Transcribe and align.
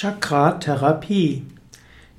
Chakra-Therapie. 0.00 1.42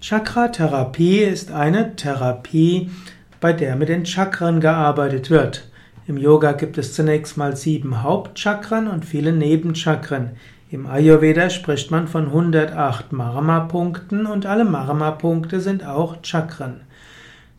Chakra-Therapie 0.01 1.19
ist 1.19 1.49
eine 1.49 1.95
Therapie, 1.95 2.91
bei 3.39 3.53
der 3.53 3.77
mit 3.77 3.87
den 3.87 4.05
Chakren 4.05 4.59
gearbeitet 4.59 5.29
wird. 5.29 5.69
Im 6.05 6.17
Yoga 6.17 6.51
gibt 6.51 6.77
es 6.77 6.93
zunächst 6.93 7.37
mal 7.37 7.55
sieben 7.55 8.03
Hauptchakren 8.03 8.89
und 8.89 9.05
viele 9.05 9.31
Nebenchakren. 9.31 10.31
Im 10.69 10.87
Ayurveda 10.87 11.49
spricht 11.49 11.89
man 11.89 12.09
von 12.09 12.25
108 12.25 13.13
Marma-Punkten 13.13 14.25
und 14.25 14.45
alle 14.45 14.65
Marma-Punkte 14.65 15.61
sind 15.61 15.85
auch 15.85 16.21
Chakren. 16.21 16.81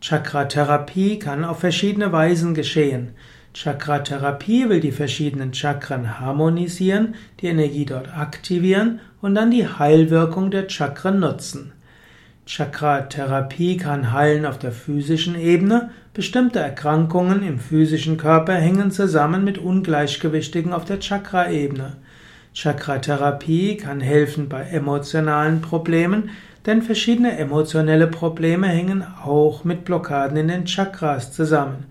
Chakra-Therapie 0.01 1.17
kann 1.17 1.43
auf 1.43 1.61
verschiedene 1.61 2.11
Weisen 2.11 2.53
geschehen. 2.53 3.15
Chakra-Therapie 3.53 4.69
will 4.69 4.79
die 4.79 4.93
verschiedenen 4.93 5.53
Chakren 5.53 6.19
harmonisieren, 6.19 7.15
die 7.41 7.47
Energie 7.47 7.85
dort 7.85 8.15
aktivieren 8.17 9.01
und 9.21 9.35
dann 9.35 9.51
die 9.51 9.67
Heilwirkung 9.67 10.51
der 10.51 10.69
Chakren 10.69 11.19
nutzen. 11.19 11.73
Chakra-Therapie 12.45 13.77
kann 13.77 14.13
heilen 14.13 14.45
auf 14.45 14.57
der 14.57 14.71
physischen 14.71 15.39
Ebene. 15.39 15.91
Bestimmte 16.13 16.59
Erkrankungen 16.59 17.43
im 17.43 17.59
physischen 17.59 18.17
Körper 18.17 18.53
hängen 18.53 18.91
zusammen 18.91 19.43
mit 19.43 19.57
Ungleichgewichtigen 19.57 20.73
auf 20.73 20.85
der 20.85 20.99
Chakra-Ebene. 20.99 21.97
Chakra-Therapie 22.53 23.77
kann 23.77 24.01
helfen 24.01 24.49
bei 24.49 24.63
emotionalen 24.63 25.61
Problemen, 25.61 26.31
denn 26.65 26.81
verschiedene 26.81 27.37
emotionelle 27.37 28.07
Probleme 28.07 28.67
hängen 28.67 29.05
auch 29.23 29.63
mit 29.63 29.85
Blockaden 29.85 30.37
in 30.37 30.47
den 30.47 30.65
Chakras 30.65 31.31
zusammen. 31.31 31.85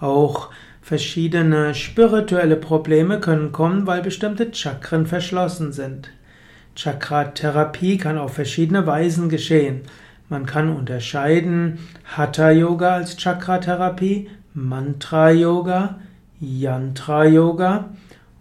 Auch 0.00 0.48
verschiedene 0.90 1.72
spirituelle 1.72 2.56
Probleme 2.56 3.20
können 3.20 3.52
kommen, 3.52 3.86
weil 3.86 4.02
bestimmte 4.02 4.50
Chakren 4.52 5.06
verschlossen 5.06 5.72
sind. 5.72 6.10
Chakra-Therapie 6.74 7.96
kann 7.96 8.18
auf 8.18 8.34
verschiedene 8.34 8.88
Weisen 8.88 9.28
geschehen. 9.28 9.82
Man 10.28 10.46
kann 10.46 10.68
unterscheiden 10.68 11.78
Hatha-Yoga 12.16 12.94
als 12.94 13.16
Chakra-Therapie, 13.16 14.30
Mantra-Yoga, 14.52 16.00
Yantra-Yoga 16.40 17.90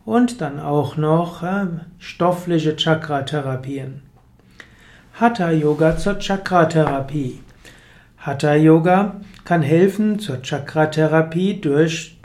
und 0.04 0.42
dann 0.42 0.60
auch 0.60 0.98
noch 0.98 1.44
äh, 1.44 1.68
stoffliche 2.00 2.76
Chakra-Therapien. 2.76 4.02
Hatha 5.14 5.52
Yoga 5.52 5.98
zur 5.98 6.18
Chakra-Therapie. 6.18 7.42
Hatha 8.18 8.56
Yoga 8.56 9.22
kann 9.50 9.64
helfen 9.64 10.20
zur 10.20 10.44
Chakra-Therapie 10.44 11.60
durch 11.60 12.20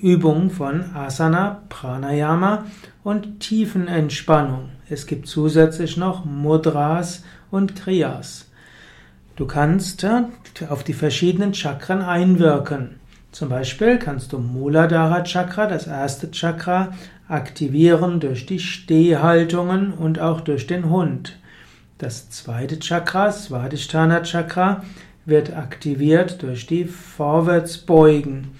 Übungen 0.00 0.48
von 0.48 0.94
Asana, 0.94 1.62
Pranayama 1.68 2.66
und 3.02 3.40
Tiefenentspannung. 3.40 4.68
Es 4.88 5.08
gibt 5.08 5.26
zusätzlich 5.26 5.96
noch 5.96 6.24
Mudras 6.24 7.24
und 7.50 7.74
Kriyas. 7.74 8.48
Du 9.34 9.46
kannst 9.46 10.04
äh, 10.04 10.22
auf 10.68 10.84
die 10.84 10.92
verschiedenen 10.92 11.52
Chakren 11.52 12.00
einwirken. 12.00 13.00
Zum 13.32 13.48
Beispiel 13.48 13.98
kannst 13.98 14.32
du 14.32 14.38
Muladhara 14.38 15.24
Chakra, 15.24 15.66
das 15.66 15.88
erste 15.88 16.30
Chakra, 16.30 16.92
aktivieren 17.26 18.20
durch 18.20 18.46
die 18.46 18.60
Stehhaltungen 18.60 19.92
und 19.92 20.20
auch 20.20 20.42
durch 20.42 20.68
den 20.68 20.90
Hund. 20.90 21.40
Das 21.98 22.30
zweite 22.30 22.78
Chakra, 22.78 23.32
Svadhisthana 23.32 24.22
Chakra, 24.22 24.84
wird 25.26 25.54
aktiviert 25.54 26.42
durch 26.42 26.66
die 26.66 26.84
Vorwärtsbeugen. 26.84 28.52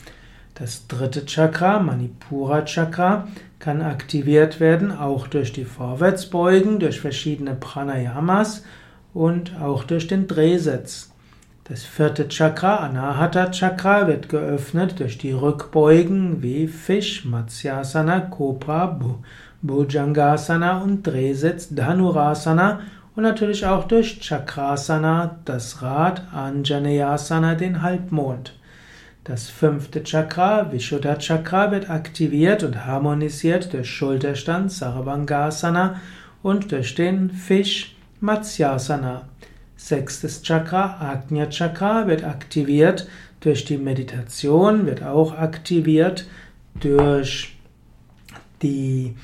Das 0.55 0.87
dritte 0.89 1.25
Chakra, 1.25 1.79
Manipura 1.79 2.65
Chakra, 2.65 3.29
kann 3.59 3.81
aktiviert 3.83 4.61
werden 4.61 4.93
auch 4.93 5.27
durch 5.27 5.53
die 5.53 5.65
Vorwärtsbeugen, 5.65 6.79
durch 6.79 7.01
verschiedene 7.01 7.55
Pranayamas 7.55 8.65
und 9.15 9.61
auch 9.61 9.85
durch 9.85 10.07
den 10.07 10.27
Drehsitz. 10.27 11.13
Das 11.65 11.83
vierte 11.83 12.29
Chakra, 12.29 12.77
Anahata 12.77 13.51
Chakra, 13.51 14.07
wird 14.07 14.29
geöffnet 14.29 15.01
durch 15.01 15.19
die 15.19 15.33
Rückbeugen 15.33 16.43
wie 16.43 16.69
Fisch, 16.69 17.25
Matsyasana, 17.25 18.21
Cobra, 18.21 19.01
Bhujangasana 19.63 20.83
und 20.83 21.07
Drehsitz, 21.07 21.69
Dhanurasana 21.71 22.81
und 23.17 23.23
natürlich 23.23 23.65
auch 23.65 23.85
durch 23.85 24.21
Chakrasana, 24.21 25.39
das 25.47 25.81
Rad, 25.81 26.23
Anjaneyasana, 26.33 27.55
den 27.55 27.81
Halbmond. 27.81 28.53
Das 29.25 29.49
fünfte 29.49 30.05
Chakra, 30.05 30.71
Vishuddha 30.71 31.17
Chakra, 31.17 31.73
wird 31.73 31.91
aktiviert 31.91 32.63
und 32.63 32.85
harmonisiert 32.85 33.73
durch 33.73 33.91
Schulterstand, 33.91 34.71
Sarvangasana 34.71 36.01
und 36.43 36.71
durch 36.71 36.95
den 36.95 37.31
Fisch, 37.31 37.97
Matsyasana. 38.21 39.27
Sechstes 39.77 40.43
Chakra, 40.43 40.99
Agnya 41.01 41.47
Chakra, 41.47 42.07
wird 42.07 42.23
aktiviert 42.23 43.09
durch 43.41 43.65
die 43.65 43.79
Meditation, 43.79 44.87
wird 44.87 45.03
auch 45.03 45.37
aktiviert 45.37 46.27
durch 46.81 47.57
die 48.63 49.17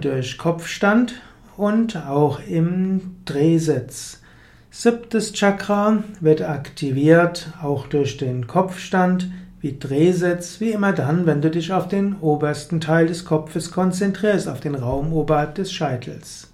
durch 0.00 0.36
Kopfstand 0.36 1.14
und 1.58 1.96
auch 1.96 2.40
im 2.48 3.16
Drehsitz. 3.24 4.22
Siebtes 4.70 5.32
Chakra 5.32 6.04
wird 6.20 6.40
aktiviert 6.40 7.52
auch 7.60 7.88
durch 7.88 8.16
den 8.16 8.46
Kopfstand, 8.46 9.28
wie 9.60 9.76
Drehsitz, 9.76 10.60
wie 10.60 10.70
immer 10.70 10.92
dann, 10.92 11.26
wenn 11.26 11.42
du 11.42 11.50
dich 11.50 11.72
auf 11.72 11.88
den 11.88 12.14
obersten 12.20 12.80
Teil 12.80 13.08
des 13.08 13.24
Kopfes 13.24 13.72
konzentrierst, 13.72 14.48
auf 14.48 14.60
den 14.60 14.76
Raum 14.76 15.12
oberhalb 15.12 15.56
des 15.56 15.72
Scheitels. 15.72 16.52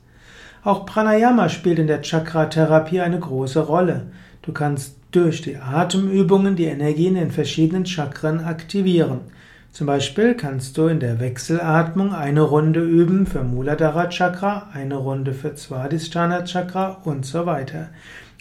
Auch 0.63 0.87
Pranayama 0.87 1.51
spielt 1.51 1.79
in 1.79 1.87
der 1.87 2.01
Chakra-Therapie 2.01 3.03
eine 3.03 3.21
große 3.21 3.61
Rolle. 3.61 4.07
Du 4.41 4.53
kannst 4.53 4.97
durch 5.11 5.43
die 5.43 5.59
Atemübungen 5.59 6.57
die 6.57 6.65
Energie 6.65 7.09
in 7.09 7.17
den 7.17 7.31
verschiedenen 7.31 7.85
Chakren 7.85 8.43
aktivieren. 8.43 9.21
Zum 9.75 9.89
Beispiel 9.89 10.37
kannst 10.37 10.79
du 10.79 10.87
in 10.87 11.01
der 11.01 11.19
Wechselatmung 11.19 12.15
eine 12.15 12.43
Runde 12.43 12.79
üben 12.81 13.27
für 13.27 13.43
Muladhara 13.43 14.07
Chakra, 14.09 14.69
eine 14.73 14.95
Runde 14.95 15.33
für 15.33 15.57
Svadhisthana 15.57 16.45
Chakra 16.45 17.01
und 17.03 17.27
so 17.27 17.45
weiter. 17.45 17.89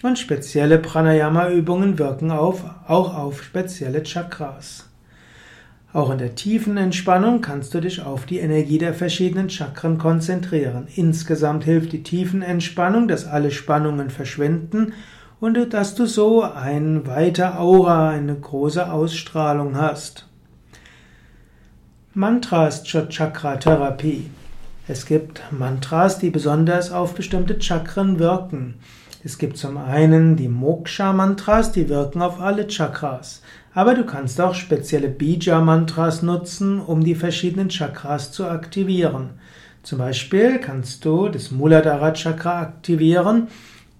Und 0.03 0.19
spezielle 0.19 0.77
Pranayama-Übungen 0.77 1.97
wirken 1.97 2.29
auf, 2.29 2.63
auch 2.87 3.17
auf 3.17 3.41
spezielle 3.41 4.03
Chakras. 4.03 4.87
Auch 5.91 6.11
in 6.11 6.19
der 6.19 6.35
tiefen 6.35 6.77
Entspannung 6.77 7.41
kannst 7.41 7.73
du 7.73 7.81
dich 7.81 8.03
auf 8.03 8.27
die 8.27 8.37
Energie 8.37 8.77
der 8.77 8.93
verschiedenen 8.93 9.49
Chakren 9.49 9.97
konzentrieren. 9.97 10.87
Insgesamt 10.95 11.63
hilft 11.63 11.93
die 11.93 12.03
tiefen 12.03 12.43
Entspannung, 12.43 13.07
dass 13.07 13.25
alle 13.25 13.49
Spannungen 13.49 14.11
verschwinden 14.11 14.93
und 15.39 15.73
dass 15.73 15.95
du 15.95 16.05
so 16.05 16.43
ein 16.43 17.07
weiter 17.07 17.59
Aura, 17.59 18.11
eine 18.11 18.35
große 18.35 18.91
Ausstrahlung 18.91 19.75
hast. 19.75 20.27
Mantras 22.15 22.83
zur 22.83 23.09
Chakra-Therapie. 23.09 24.29
Es 24.87 25.07
gibt 25.07 25.41
Mantras, 25.49 26.19
die 26.19 26.29
besonders 26.29 26.91
auf 26.91 27.15
bestimmte 27.15 27.59
Chakren 27.59 28.19
wirken. 28.19 28.75
Es 29.23 29.39
gibt 29.39 29.57
zum 29.57 29.77
einen 29.77 30.35
die 30.35 30.47
Moksha-Mantras, 30.47 31.71
die 31.71 31.89
wirken 31.89 32.21
auf 32.21 32.39
alle 32.39 32.67
Chakras. 32.67 33.41
Aber 33.73 33.95
du 33.95 34.05
kannst 34.05 34.39
auch 34.39 34.53
spezielle 34.53 35.07
Bija-Mantras 35.07 36.21
nutzen, 36.21 36.79
um 36.79 37.03
die 37.03 37.15
verschiedenen 37.15 37.69
Chakras 37.69 38.31
zu 38.31 38.45
aktivieren. 38.45 39.31
Zum 39.81 39.97
Beispiel 39.97 40.59
kannst 40.59 41.03
du 41.05 41.29
das 41.29 41.49
Muladhara 41.49 42.13
Chakra 42.13 42.61
aktivieren 42.61 43.47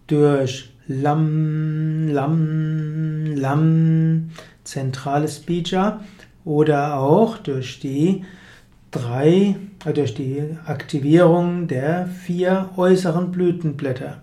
durch 0.06 0.72
Lam, 0.86 2.10
Lam, 2.10 3.36
Lam, 3.36 4.30
zentrales 4.64 5.40
Bija 5.40 6.02
oder 6.46 6.98
auch 6.98 7.38
durch 7.38 7.80
die 7.80 8.26
drei, 8.92 9.56
äh, 9.86 9.94
durch 9.94 10.14
die 10.14 10.58
Aktivierung 10.66 11.68
der 11.68 12.08
vier 12.08 12.70
äußeren 12.78 13.32
Blütenblätter. 13.32 14.22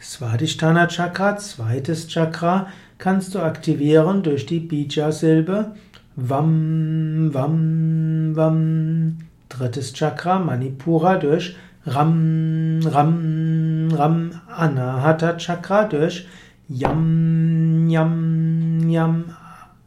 Svadhisthana 0.00 0.86
Chakra, 0.86 1.36
zweites 1.36 2.06
Chakra, 2.08 2.68
kannst 2.98 3.34
du 3.34 3.40
aktivieren 3.40 4.22
durch 4.22 4.46
die 4.46 4.60
Bija-Silbe 4.60 5.72
Vam, 6.14 7.30
Vam, 7.32 8.32
Vam. 8.34 9.18
Drittes 9.48 9.92
Chakra, 9.92 10.38
Manipura, 10.38 11.16
durch 11.16 11.56
Ram, 11.86 12.80
Ram, 12.84 13.88
Ram. 13.92 14.30
Anahata 14.48 15.36
Chakra 15.36 15.84
durch 15.84 16.26
Yam, 16.68 17.88
Yam, 17.88 18.88
Yam. 18.88 19.24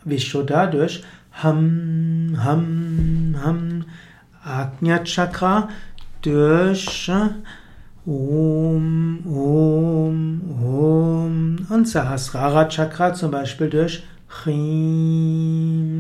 Vishuddha 0.03 0.67
durch 0.67 1.03
Ham, 1.31 2.37
Ham, 2.43 3.35
Ham. 3.43 3.85
Agnya 4.43 5.03
Chakra 5.03 5.69
durch 6.21 7.11
Om, 8.05 9.19
Om, 9.25 10.41
Om. 10.63 11.67
Und 11.69 11.87
Sahasrara 11.87 12.67
Chakra 12.69 13.13
zum 13.13 13.31
Beispiel 13.31 13.69
durch 13.69 14.03
Chim. 14.43 15.91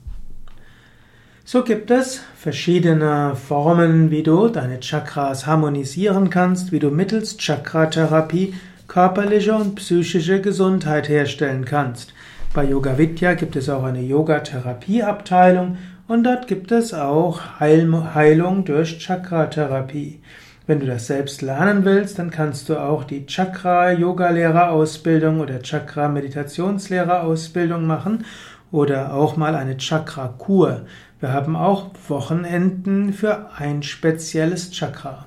So 1.45 1.63
gibt 1.63 1.93
es 1.93 2.23
verschiedene 2.37 3.37
Formen, 3.37 4.11
wie 4.11 4.25
du 4.25 4.49
deine 4.49 4.81
Chakras 4.81 5.47
harmonisieren 5.47 6.29
kannst, 6.29 6.73
wie 6.73 6.81
du 6.81 6.91
mittels 6.91 7.37
Chakratherapie 7.37 8.55
körperliche 8.89 9.55
und 9.55 9.77
psychische 9.77 10.41
Gesundheit 10.41 11.09
herstellen 11.09 11.65
kannst. 11.65 12.15
Bei 12.53 12.65
Yoga 12.65 12.99
Vidya 12.99 13.35
gibt 13.35 13.55
es 13.55 13.69
auch 13.69 13.85
eine 13.85 14.03
Yoga-Therapie-Abteilung 14.03 15.79
und 16.13 16.25
dort 16.25 16.47
gibt 16.47 16.73
es 16.73 16.93
auch 16.93 17.59
Heil 17.59 17.91
Heilung 18.15 18.67
durch 18.67 18.99
Chakra-Therapie. 18.99 20.21
Wenn 20.67 20.81
du 20.81 20.87
das 20.87 21.07
selbst 21.07 21.41
lernen 21.41 21.87
willst, 21.87 22.19
dann 22.19 22.31
kannst 22.31 22.69
du 22.69 22.77
auch 22.77 23.05
die 23.05 23.25
Chakra-Yoga-Lehrerausbildung 23.25 25.41
oder 25.41 25.63
Chakra-Meditationslehrerausbildung 25.63 27.87
machen 27.87 28.27
oder 28.71 29.15
auch 29.15 29.39
mal 29.39 29.55
eine 29.55 29.79
Chakra-Kur. 29.79 30.83
Wir 31.19 31.33
haben 31.33 31.57
auch 31.57 31.93
Wochenenden 32.09 33.15
für 33.15 33.49
ein 33.57 33.83
spezielles 33.83 34.71
Chakra. 34.71 35.25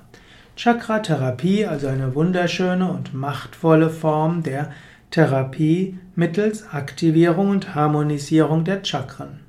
Chakra-Therapie, 0.55 1.65
also 1.65 1.87
eine 1.87 2.13
wunderschöne 2.13 2.91
und 2.91 3.15
machtvolle 3.15 3.89
Form 3.89 4.43
der 4.43 4.69
Therapie 5.09 5.97
mittels 6.13 6.71
Aktivierung 6.71 7.49
und 7.49 7.73
Harmonisierung 7.73 8.65
der 8.65 8.83
Chakren. 8.83 9.44